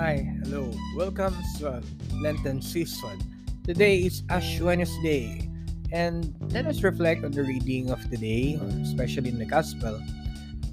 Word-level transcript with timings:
Hi, 0.00 0.24
hello. 0.40 0.72
Welcome 0.96 1.36
sa 1.60 1.84
Lenten 2.24 2.64
season. 2.64 3.20
Today 3.68 4.00
is 4.00 4.24
Ash 4.32 4.56
Wednesday. 4.56 5.44
And 5.92 6.32
let 6.56 6.64
us 6.64 6.80
reflect 6.80 7.20
on 7.20 7.36
the 7.36 7.44
reading 7.44 7.92
of 7.92 8.00
today, 8.08 8.56
especially 8.80 9.28
in 9.28 9.36
the 9.36 9.44
Gospel. 9.44 10.00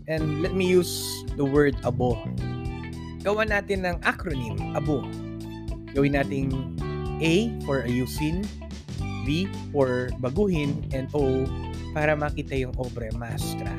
And 0.08 0.40
let 0.40 0.56
me 0.56 0.64
use 0.64 0.96
the 1.36 1.44
word 1.44 1.76
abo. 1.84 2.16
Gawan 3.20 3.52
natin 3.52 3.84
ng 3.84 4.00
acronym, 4.08 4.56
abo. 4.80 5.04
Gawin 5.92 6.16
nating 6.16 6.56
A 7.20 7.52
for 7.68 7.84
ayusin, 7.84 8.48
B 9.28 9.52
for 9.76 10.08
baguhin, 10.24 10.88
and 10.96 11.12
O 11.12 11.44
para 11.92 12.16
makita 12.16 12.56
yung 12.56 12.72
obra 12.80 13.12
maestra 13.12 13.76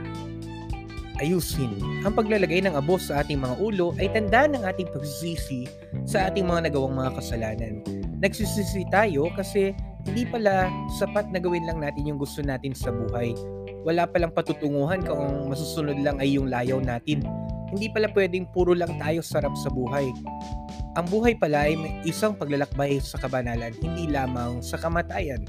ayusin. 1.19 1.79
Ang 2.07 2.15
paglalagay 2.15 2.63
ng 2.65 2.75
abo 2.75 2.99
sa 2.99 3.23
ating 3.23 3.39
mga 3.39 3.59
ulo 3.59 3.95
ay 3.99 4.11
tanda 4.11 4.47
ng 4.47 4.63
ating 4.63 4.89
pagsisisi 4.91 5.67
sa 6.07 6.31
ating 6.31 6.47
mga 6.47 6.71
nagawang 6.71 6.95
mga 6.95 7.19
kasalanan. 7.19 7.83
Nagsisisi 8.19 8.87
tayo 8.91 9.31
kasi 9.35 9.75
hindi 10.07 10.25
pala 10.25 10.71
sapat 10.99 11.29
na 11.31 11.39
gawin 11.43 11.69
lang 11.69 11.83
natin 11.83 12.09
yung 12.09 12.19
gusto 12.19 12.41
natin 12.41 12.73
sa 12.73 12.89
buhay. 12.95 13.35
Wala 13.87 14.09
palang 14.09 14.35
patutunguhan 14.35 15.05
kung 15.05 15.53
masusunod 15.53 15.99
lang 16.03 16.19
ay 16.19 16.35
yung 16.35 16.51
layaw 16.51 16.81
natin. 16.83 17.23
Hindi 17.69 17.93
pala 17.93 18.09
pwedeng 18.17 18.49
puro 18.51 18.73
lang 18.73 18.97
tayo 18.97 19.21
sarap 19.21 19.53
sa 19.61 19.69
buhay. 19.69 20.09
Ang 20.97 21.07
buhay 21.13 21.37
pala 21.39 21.69
ay 21.69 21.77
isang 22.03 22.35
paglalakbay 22.35 22.99
sa 22.99 23.21
kabanalan, 23.21 23.71
hindi 23.79 24.11
lamang 24.11 24.65
sa 24.65 24.81
kamatayan. 24.81 25.45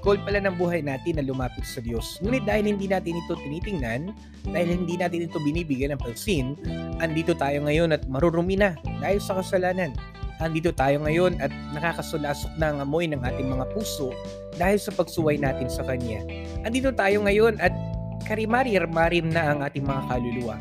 Call 0.00 0.16
pala 0.24 0.40
ng 0.40 0.56
buhay 0.56 0.80
natin 0.80 1.20
na 1.20 1.24
lumapit 1.24 1.68
sa 1.68 1.84
Diyos. 1.84 2.16
Ngunit 2.24 2.48
dahil 2.48 2.72
hindi 2.72 2.88
natin 2.88 3.20
ito 3.20 3.36
tinitingnan, 3.36 4.16
dahil 4.48 4.68
hindi 4.72 4.96
natin 4.96 5.28
ito 5.28 5.36
binibigyan 5.44 5.92
ng 5.92 6.00
pansin, 6.00 6.56
andito 7.04 7.36
tayo 7.36 7.60
ngayon 7.68 7.92
at 7.92 8.08
marurumi 8.08 8.56
na 8.56 8.72
dahil 9.04 9.20
sa 9.20 9.36
kasalanan. 9.36 9.92
Andito 10.40 10.72
tayo 10.72 11.04
ngayon 11.04 11.36
at 11.44 11.52
nakakasulasok 11.76 12.48
na 12.56 12.72
ang 12.72 12.80
amoy 12.80 13.04
ng 13.04 13.20
ating 13.20 13.52
mga 13.52 13.68
puso 13.76 14.08
dahil 14.56 14.80
sa 14.80 14.88
pagsuway 14.88 15.36
natin 15.36 15.68
sa 15.68 15.84
Kanya. 15.84 16.24
Andito 16.64 16.88
tayo 16.96 17.20
ngayon 17.20 17.60
at 17.60 17.76
karimari-marim 18.24 19.28
na 19.28 19.52
ang 19.52 19.60
ating 19.60 19.84
mga 19.84 20.00
kaluluwa. 20.08 20.56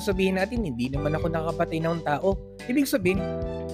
Sasabihin 0.00 0.40
natin, 0.40 0.64
hindi 0.64 0.88
naman 0.88 1.12
ako 1.12 1.28
nakapatay 1.28 1.76
ng 1.76 2.00
tao. 2.08 2.40
Ibig 2.64 2.88
sabihin, 2.88 3.20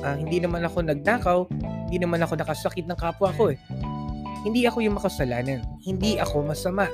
uh, 0.03 0.17
hindi 0.19 0.43
naman 0.43 0.67
ako 0.67 0.91
nagnakaw, 0.91 1.47
hindi 1.87 2.03
naman 2.03 2.19
ako 2.27 2.35
nakasakit 2.35 2.91
ng 2.91 2.99
kapwa 2.99 3.31
ko 3.31 3.55
eh 3.55 3.59
hindi 4.45 4.69
ako 4.69 4.85
yung 4.85 5.01
makasalanan. 5.01 5.65
Hindi 5.81 6.21
ako 6.21 6.45
masama. 6.53 6.87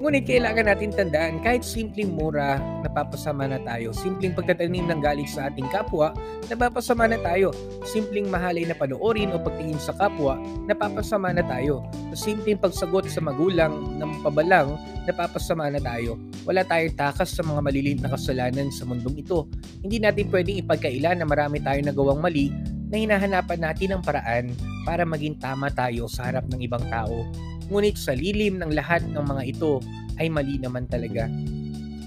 Ngunit 0.00 0.24
kailangan 0.24 0.64
natin 0.64 0.96
tandaan 0.96 1.44
kahit 1.44 1.60
simpleng 1.60 2.16
mura, 2.16 2.56
napapasama 2.80 3.44
na 3.44 3.60
tayo. 3.60 3.92
Simpleng 3.92 4.32
pagtatanim 4.32 4.88
ng 4.88 5.00
galit 5.04 5.28
sa 5.28 5.52
ating 5.52 5.68
kapwa, 5.68 6.16
napapasama 6.48 7.04
na 7.04 7.20
tayo. 7.20 7.52
Simpleng 7.84 8.32
mahalay 8.32 8.64
na 8.64 8.72
panoorin 8.72 9.28
o 9.32 9.36
pagtingin 9.36 9.76
sa 9.76 9.92
kapwa, 9.92 10.40
napapasama 10.64 11.36
na 11.36 11.44
tayo. 11.44 11.84
Simpleng 12.16 12.56
pagsagot 12.56 13.12
sa 13.12 13.20
magulang 13.20 14.00
ng 14.00 14.24
pabalang, 14.24 14.80
napapasama 15.04 15.68
na 15.68 15.80
tayo. 15.84 16.16
Wala 16.48 16.64
tayong 16.64 16.96
takas 16.96 17.36
sa 17.36 17.44
mga 17.44 17.60
maliliit 17.60 18.00
na 18.00 18.08
kasalanan 18.08 18.72
sa 18.72 18.88
mundong 18.88 19.20
ito. 19.20 19.52
Hindi 19.84 20.00
natin 20.00 20.32
pwedeng 20.32 20.64
ipagkaila 20.64 21.12
na 21.12 21.28
marami 21.28 21.60
tayong 21.60 21.92
nagawang 21.92 22.24
mali 22.24 22.48
na 22.90 22.96
hinahanapan 22.98 23.60
natin 23.62 23.94
ang 23.94 24.02
paraan 24.02 24.50
para 24.82 25.06
maging 25.06 25.38
tama 25.38 25.70
tayo 25.70 26.10
sa 26.10 26.26
harap 26.26 26.44
ng 26.50 26.60
ibang 26.66 26.82
tao. 26.90 27.22
Ngunit 27.70 27.94
sa 27.94 28.12
lilim 28.18 28.58
ng 28.58 28.74
lahat 28.74 29.06
ng 29.06 29.22
mga 29.22 29.42
ito 29.46 29.78
ay 30.18 30.26
mali 30.26 30.58
naman 30.58 30.90
talaga. 30.90 31.30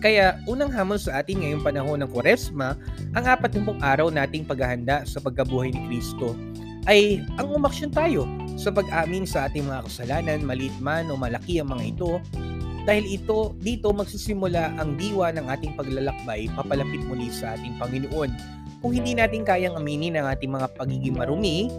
Kaya 0.03 0.36
unang 0.52 0.67
hamon 0.75 1.00
sa 1.00 1.23
atin 1.23 1.40
ngayong 1.40 1.64
panahon 1.64 2.03
ng 2.03 2.12
Kwaresma, 2.12 2.75
ang 3.16 3.23
apat 3.23 3.56
na 3.56 3.72
araw 3.80 4.12
nating 4.12 4.44
paghahanda 4.44 5.08
sa 5.08 5.23
pagkabuhay 5.23 5.72
ni 5.72 5.80
Kristo 5.88 6.35
ay 6.91 7.24
ang 7.40 7.47
umaksyon 7.56 7.96
tayo 7.96 8.28
sa 8.59 8.68
pag-amin 8.68 9.24
sa 9.24 9.47
ating 9.47 9.63
mga 9.63 9.88
kasalanan, 9.88 10.44
maliit 10.44 10.75
man 10.84 11.08
o 11.08 11.16
malaki 11.16 11.63
ang 11.63 11.72
mga 11.72 11.96
ito, 11.96 12.19
dahil 12.84 13.08
ito, 13.08 13.56
dito 13.63 13.96
magsisimula 13.96 14.75
ang 14.75 15.00
diwa 15.00 15.31
ng 15.31 15.47
ating 15.47 15.79
paglalakbay 15.79 16.52
papalapit 16.52 17.00
muli 17.08 17.31
sa 17.31 17.56
ating 17.56 17.79
Panginoon 17.79 18.31
kung 18.84 18.92
hindi 18.92 19.16
natin 19.16 19.48
kayang 19.48 19.80
aminin 19.80 20.20
ang 20.20 20.28
ating 20.28 20.52
mga 20.52 20.68
pagiging 20.76 21.16
marumi, 21.16 21.72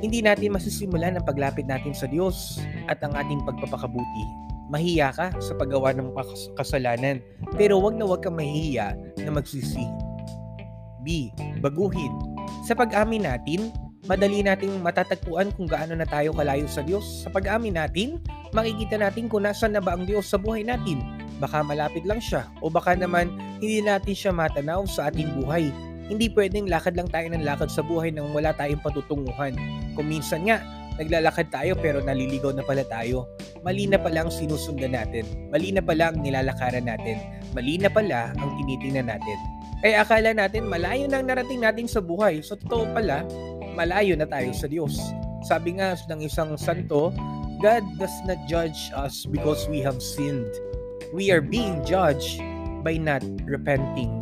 hindi 0.00 0.24
natin 0.24 0.56
masisimulan 0.56 1.20
ang 1.20 1.24
paglapit 1.28 1.68
natin 1.68 1.92
sa 1.92 2.08
Diyos 2.08 2.64
at 2.88 2.96
ang 3.04 3.12
ating 3.12 3.44
pagpapakabuti. 3.44 4.24
Mahiya 4.72 5.12
ka 5.12 5.36
sa 5.36 5.52
paggawa 5.60 5.92
ng 5.92 6.16
kasalanan, 6.56 7.20
pero 7.60 7.76
wag 7.84 8.00
na 8.00 8.08
wag 8.08 8.24
kang 8.24 8.40
mahihiya 8.40 8.96
na 9.20 9.30
magsisi. 9.36 9.84
B. 11.04 11.28
Baguhin. 11.60 12.16
Sa 12.64 12.72
pag-amin 12.72 13.28
natin, 13.28 13.68
madali 14.08 14.40
nating 14.40 14.80
matatagpuan 14.80 15.52
kung 15.52 15.68
gaano 15.68 15.92
na 15.92 16.08
tayo 16.08 16.32
kalayo 16.32 16.64
sa 16.64 16.80
Diyos. 16.80 17.04
Sa 17.04 17.28
pag-amin 17.28 17.76
natin, 17.76 18.16
makikita 18.56 18.96
natin 18.96 19.28
kung 19.28 19.44
nasan 19.44 19.76
na 19.76 19.84
ba 19.84 19.92
ang 19.92 20.08
Diyos 20.08 20.32
sa 20.32 20.40
buhay 20.40 20.64
natin. 20.64 21.04
Baka 21.36 21.60
malapit 21.60 22.08
lang 22.08 22.20
siya 22.20 22.48
o 22.64 22.72
baka 22.72 22.96
naman 22.96 23.28
hindi 23.60 23.84
natin 23.84 24.16
siya 24.16 24.32
matanaw 24.32 24.88
sa 24.88 25.12
ating 25.12 25.40
buhay 25.40 25.68
hindi 26.10 26.26
pwedeng 26.34 26.66
lakad 26.66 26.98
lang 26.98 27.06
tayo 27.06 27.30
ng 27.30 27.46
lakad 27.46 27.70
sa 27.70 27.86
buhay 27.86 28.10
nang 28.10 28.34
wala 28.34 28.50
tayong 28.50 28.82
patutunguhan. 28.82 29.54
Kung 29.94 30.10
minsan 30.10 30.42
nga, 30.42 30.58
naglalakad 30.98 31.54
tayo 31.54 31.78
pero 31.78 32.02
naliligaw 32.02 32.50
na 32.50 32.66
pala 32.66 32.82
tayo. 32.82 33.30
Mali 33.62 33.86
na 33.86 33.94
pala 33.94 34.26
ang 34.26 34.32
sinusundan 34.34 34.98
natin. 34.98 35.22
Mali 35.54 35.70
na 35.70 35.78
pala 35.78 36.10
ang 36.10 36.18
nilalakaran 36.18 36.90
natin. 36.90 37.22
Mali 37.54 37.78
na 37.78 37.86
pala 37.86 38.34
ang 38.34 38.50
tinitingnan 38.58 39.06
natin. 39.06 39.38
Kaya 39.80 40.02
akala 40.02 40.34
natin 40.34 40.66
malayo 40.66 41.06
na 41.06 41.22
ang 41.22 41.30
narating 41.30 41.62
natin 41.62 41.86
sa 41.86 42.02
buhay. 42.02 42.42
So 42.42 42.58
totoo 42.58 42.90
pala, 42.90 43.22
malayo 43.78 44.18
na 44.18 44.26
tayo 44.26 44.50
sa 44.50 44.66
Diyos. 44.66 44.98
Sabi 45.46 45.78
nga 45.78 45.94
ng 45.94 46.20
isang 46.26 46.58
santo, 46.58 47.14
God 47.62 47.86
does 47.96 48.12
not 48.26 48.42
judge 48.50 48.90
us 48.98 49.24
because 49.30 49.70
we 49.70 49.78
have 49.80 50.02
sinned. 50.02 50.50
We 51.14 51.30
are 51.30 51.40
being 51.40 51.80
judged 51.86 52.42
by 52.82 52.98
not 52.98 53.22
repenting 53.46 54.20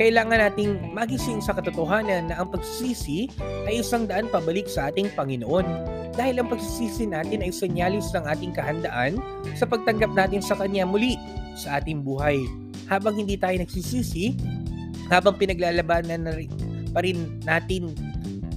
kailangan 0.00 0.48
nating 0.48 0.92
magising 0.96 1.44
sa 1.44 1.52
katotohanan 1.52 2.32
na 2.32 2.40
ang 2.40 2.48
pagsisisi 2.48 3.28
ay 3.68 3.84
isang 3.84 4.08
daan 4.08 4.28
pabalik 4.32 4.64
sa 4.68 4.88
ating 4.88 5.12
Panginoon 5.12 5.66
dahil 6.16 6.40
ang 6.40 6.48
pagsisisi 6.48 7.08
natin 7.08 7.44
ay 7.44 7.52
senyalis 7.52 8.12
ng 8.12 8.24
ating 8.24 8.52
kahandaan 8.52 9.20
sa 9.56 9.64
pagtanggap 9.64 10.12
natin 10.12 10.40
sa 10.40 10.56
Kanya 10.56 10.84
muli 10.84 11.16
sa 11.56 11.80
ating 11.80 12.04
buhay. 12.04 12.40
Habang 12.88 13.16
hindi 13.16 13.36
tayo 13.40 13.56
nagsisisi, 13.60 14.36
habang 15.08 15.36
pinaglalabanan 15.36 16.20
na 16.24 16.32
pa 16.92 17.00
rin 17.00 17.40
natin 17.44 17.96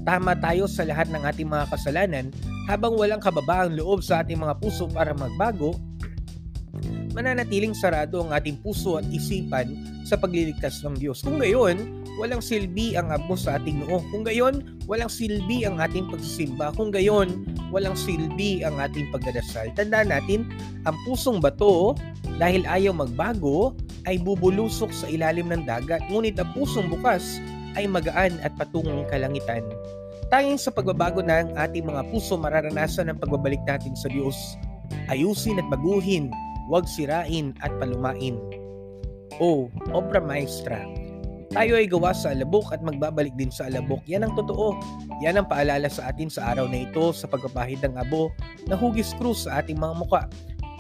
tama 0.03 0.37
tayo 0.37 0.67
sa 0.67 0.83
lahat 0.85 1.09
ng 1.09 1.23
ating 1.23 1.47
mga 1.49 1.65
kasalanan, 1.71 2.25
habang 2.69 2.93
walang 2.95 3.21
kababaang 3.21 3.73
loob 3.73 4.03
sa 4.03 4.21
ating 4.21 4.37
mga 4.37 4.57
puso 4.61 4.85
para 4.89 5.15
magbago, 5.15 5.75
mananatiling 7.15 7.71
sarado 7.71 8.19
ang 8.19 8.35
ating 8.35 8.59
puso 8.59 8.99
at 8.99 9.07
isipan 9.07 9.71
sa 10.03 10.19
pagliligtas 10.19 10.83
ng 10.83 10.99
Diyos. 10.99 11.23
Kung 11.23 11.39
gayon, 11.39 12.03
walang 12.19 12.43
silbi 12.43 12.99
ang 12.99 13.07
abo 13.07 13.39
sa 13.39 13.55
ating 13.55 13.87
noo. 13.87 14.03
Kung 14.11 14.27
gayon, 14.27 14.75
walang 14.83 15.07
silbi 15.07 15.63
ang 15.63 15.79
ating 15.79 16.11
pagsisimba. 16.11 16.75
Kung 16.75 16.91
gayon, 16.91 17.47
walang 17.71 17.95
silbi 17.95 18.67
ang 18.67 18.75
ating 18.83 19.07
pagdadasal. 19.15 19.71
Tandaan 19.79 20.11
natin, 20.11 20.51
ang 20.83 20.99
pusong 21.07 21.39
bato, 21.39 21.95
dahil 22.35 22.67
ayaw 22.67 22.91
magbago, 22.91 23.71
ay 24.05 24.19
bubulusok 24.19 24.91
sa 24.91 25.07
ilalim 25.07 25.49
ng 25.49 25.63
dagat. 25.63 26.03
Ngunit 26.11 26.35
ang 26.35 26.51
pusong 26.51 26.91
bukas 26.91 27.39
ay 27.79 27.87
magaan 27.87 28.37
at 28.43 28.51
patungong 28.59 29.07
kalangitan. 29.07 29.63
Tanging 30.27 30.59
sa 30.59 30.69
pagbabago 30.69 31.23
ng 31.23 31.55
ating 31.55 31.87
mga 31.87 32.11
puso, 32.11 32.35
mararanasan 32.35 33.07
ang 33.07 33.17
pagbabalik 33.17 33.61
natin 33.63 33.95
sa 33.95 34.11
Diyos. 34.11 34.35
Ayusin 35.09 35.57
at 35.57 35.67
baguhin 35.71 36.29
huwag 36.69 36.85
sirain 36.89 37.53
at 37.61 37.71
palumain. 37.77 38.37
O, 39.41 39.67
obra 39.91 40.23
maestra. 40.23 40.79
Tayo 41.55 41.79
ay 41.79 41.87
gawa 41.87 42.11
sa 42.11 42.35
alabok 42.35 42.75
at 42.75 42.83
magbabalik 42.83 43.31
din 43.39 43.47
sa 43.47 43.71
alabok. 43.71 44.03
Yan 44.11 44.27
ang 44.27 44.35
totoo. 44.35 44.75
Yan 45.23 45.39
ang 45.39 45.47
paalala 45.47 45.87
sa 45.87 46.11
atin 46.11 46.27
sa 46.27 46.51
araw 46.51 46.67
na 46.67 46.83
ito 46.83 47.15
sa 47.15 47.31
pagpapahid 47.31 47.79
ng 47.85 47.95
abo 47.95 48.27
na 48.67 48.75
hugis 48.75 49.15
krus 49.15 49.47
sa 49.47 49.63
ating 49.63 49.79
mga 49.79 49.95
muka. 49.95 50.21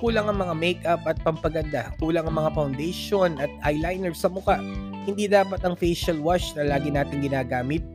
Kulang 0.03 0.27
ang 0.27 0.35
mga 0.35 0.55
makeup 0.59 1.01
at 1.07 1.15
pampaganda. 1.23 1.95
Kulang 1.95 2.27
ang 2.27 2.35
mga 2.35 2.51
foundation 2.51 3.39
at 3.39 3.47
eyeliner 3.63 4.11
sa 4.11 4.27
muka. 4.27 4.59
Hindi 5.07 5.31
dapat 5.31 5.63
ang 5.63 5.79
facial 5.79 6.19
wash 6.19 6.51
na 6.59 6.67
lagi 6.67 6.91
natin 6.91 7.23
ginagamit. 7.23 7.85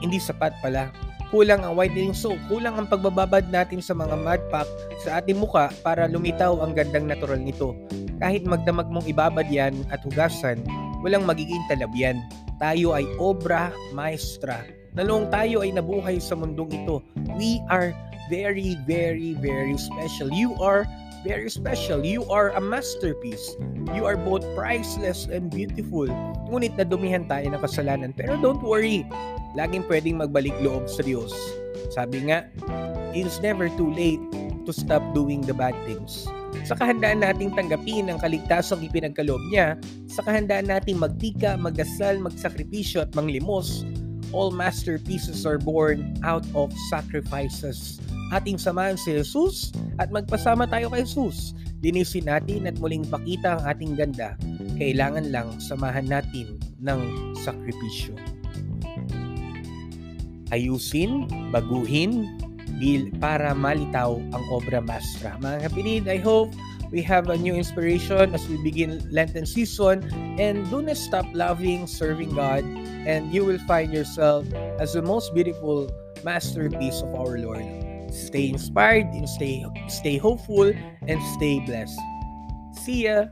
Hindi 0.00 0.16
sapat 0.16 0.56
pala 0.64 0.88
kulang 1.32 1.64
ang 1.64 1.74
whitening 1.80 2.12
soap, 2.12 2.36
kulang 2.52 2.76
ang 2.76 2.84
pagbababad 2.84 3.48
natin 3.48 3.80
sa 3.80 3.96
mga 3.96 4.20
mud 4.20 4.42
pack 4.52 4.68
sa 5.00 5.18
ating 5.18 5.40
muka 5.40 5.72
para 5.80 6.04
lumitaw 6.04 6.60
ang 6.60 6.76
gandang 6.76 7.08
natural 7.08 7.40
nito. 7.40 7.72
Kahit 8.20 8.44
magdamag 8.44 8.92
mong 8.92 9.08
ibabad 9.08 9.48
yan 9.48 9.72
at 9.88 10.04
hugasan, 10.04 10.60
walang 11.00 11.24
magiging 11.24 11.64
talab 11.72 11.90
yan. 11.96 12.20
Tayo 12.60 12.92
ay 12.92 13.08
obra 13.16 13.72
maestra. 13.96 14.60
Nalong 14.92 15.32
tayo 15.32 15.64
ay 15.64 15.72
nabuhay 15.72 16.20
sa 16.20 16.36
mundong 16.36 16.68
ito. 16.84 17.00
We 17.40 17.64
are 17.72 17.96
very, 18.28 18.76
very, 18.84 19.32
very 19.40 19.80
special. 19.80 20.28
You 20.28 20.52
are 20.60 20.84
very 21.22 21.50
special. 21.50 22.04
You 22.04 22.26
are 22.30 22.50
a 22.54 22.60
masterpiece. 22.60 23.56
You 23.94 24.04
are 24.06 24.18
both 24.18 24.42
priceless 24.54 25.30
and 25.30 25.50
beautiful. 25.50 26.10
Ngunit 26.50 26.74
nadumihan 26.78 27.30
tayo 27.30 27.54
ng 27.54 27.62
kasalanan. 27.62 28.10
Pero 28.14 28.38
don't 28.42 28.62
worry, 28.62 29.06
laging 29.54 29.86
pwedeng 29.86 30.18
magbalik 30.18 30.54
loob 30.60 30.90
sa 30.90 31.06
Diyos. 31.06 31.32
Sabi 31.94 32.30
nga, 32.30 32.50
it's 33.14 33.38
never 33.40 33.70
too 33.78 33.90
late 33.94 34.22
to 34.66 34.72
stop 34.74 35.02
doing 35.14 35.42
the 35.42 35.54
bad 35.54 35.74
things. 35.86 36.26
Sa 36.68 36.76
kahandaan 36.76 37.24
nating 37.24 37.56
tanggapin 37.56 38.12
ang 38.12 38.20
kaligtasang 38.20 38.84
ipinagkaloob 38.84 39.40
niya, 39.50 39.80
sa 40.06 40.22
kahandaan 40.22 40.68
nating 40.68 41.00
magtika, 41.00 41.56
magdasal, 41.56 42.20
magsakripisyo 42.20 43.02
at 43.08 43.10
manglimos, 43.16 43.82
all 44.30 44.52
masterpieces 44.52 45.44
are 45.48 45.58
born 45.58 46.14
out 46.22 46.44
of 46.54 46.72
sacrifices. 46.92 47.98
Ating 48.32 48.56
samahan 48.56 48.96
si 48.96 49.12
Jesus 49.12 49.76
at 50.00 50.08
magpasama 50.08 50.64
tayo 50.64 50.88
kay 50.88 51.04
Jesus. 51.04 51.52
Linisin 51.84 52.32
natin 52.32 52.64
at 52.64 52.80
muling 52.80 53.04
pakita 53.04 53.60
ang 53.60 53.64
ating 53.68 53.92
ganda. 53.92 54.40
Kailangan 54.80 55.28
lang 55.28 55.60
samahan 55.60 56.08
natin 56.08 56.56
ng 56.80 57.00
sakripisyo. 57.36 58.16
Ayusin, 60.48 61.28
baguhin, 61.52 62.40
bil 62.80 63.12
para 63.20 63.52
malitaw 63.52 64.16
ang 64.16 64.44
obra 64.48 64.80
maestra. 64.80 65.36
Mga 65.44 65.68
kapinid, 65.68 66.02
I 66.08 66.16
hope 66.16 66.56
we 66.88 67.04
have 67.04 67.28
a 67.28 67.36
new 67.36 67.52
inspiration 67.52 68.32
as 68.32 68.48
we 68.48 68.56
begin 68.64 69.04
Lenten 69.12 69.44
season 69.44 70.08
and 70.40 70.64
do 70.72 70.80
not 70.80 70.96
stop 70.96 71.28
loving, 71.36 71.84
serving 71.84 72.32
God 72.32 72.64
and 73.04 73.28
you 73.28 73.44
will 73.44 73.60
find 73.68 73.92
yourself 73.92 74.48
as 74.80 74.96
the 74.96 75.04
most 75.04 75.34
beautiful 75.36 75.92
masterpiece 76.24 77.02
of 77.04 77.12
our 77.12 77.36
Lord. 77.36 77.91
Stay 78.12 78.50
inspired 78.50 79.06
and 79.16 79.28
stay 79.28 79.64
stay 79.88 80.18
hopeful 80.18 80.70
and 81.08 81.18
stay 81.34 81.60
blessed. 81.64 81.98
See 82.76 83.08
ya. 83.08 83.24